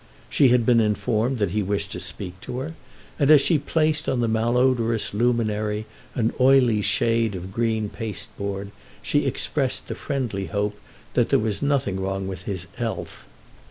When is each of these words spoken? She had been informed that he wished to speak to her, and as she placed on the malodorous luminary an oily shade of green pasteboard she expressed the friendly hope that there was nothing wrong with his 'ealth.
She 0.31 0.47
had 0.47 0.65
been 0.65 0.79
informed 0.79 1.37
that 1.37 1.51
he 1.51 1.61
wished 1.61 1.91
to 1.91 1.99
speak 1.99 2.41
to 2.41 2.57
her, 2.57 2.73
and 3.19 3.29
as 3.29 3.39
she 3.39 3.59
placed 3.59 4.09
on 4.09 4.19
the 4.19 4.27
malodorous 4.27 5.13
luminary 5.13 5.85
an 6.15 6.33
oily 6.39 6.81
shade 6.81 7.35
of 7.35 7.53
green 7.53 7.87
pasteboard 7.87 8.71
she 9.03 9.27
expressed 9.27 9.87
the 9.87 9.93
friendly 9.93 10.47
hope 10.47 10.75
that 11.13 11.29
there 11.29 11.37
was 11.37 11.61
nothing 11.61 11.99
wrong 11.99 12.27
with 12.27 12.45
his 12.49 12.65
'ealth. 12.79 13.27